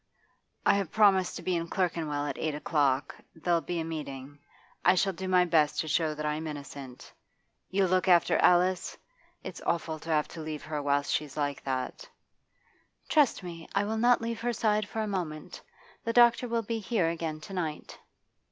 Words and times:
'I 0.65 0.73
have 0.73 0.91
promised 0.91 1.35
to 1.35 1.43
be 1.43 1.55
in 1.55 1.67
Clerkenwell 1.67 2.25
at 2.25 2.37
eight 2.39 2.55
o'clock. 2.55 3.15
There'll 3.35 3.61
be 3.61 3.79
a 3.79 3.83
meeting. 3.85 4.39
I 4.83 4.95
shall 4.95 5.13
do 5.13 5.27
my 5.27 5.45
best 5.45 5.79
to 5.81 5.87
show 5.87 6.15
that 6.15 6.25
I 6.25 6.33
am 6.37 6.47
innocent. 6.47 7.13
You'll 7.69 7.89
look 7.89 8.07
after 8.07 8.37
Alice? 8.39 8.97
It's 9.43 9.61
awful 9.63 9.99
to 9.99 10.09
have 10.09 10.27
to 10.29 10.41
leave 10.41 10.63
her 10.63 10.81
whilst 10.81 11.13
she's 11.13 11.37
like 11.37 11.63
that.' 11.65 12.09
'Trust 13.09 13.43
me. 13.43 13.69
I 13.75 13.83
will 13.83 13.97
not 13.99 14.21
leave 14.23 14.41
her 14.41 14.53
side 14.53 14.87
for 14.89 15.01
a 15.01 15.07
moment. 15.07 15.61
The 16.03 16.13
doctor 16.13 16.47
will 16.47 16.63
be 16.63 16.79
here 16.79 17.07
again 17.07 17.39
to 17.41 17.53
night. 17.53 17.99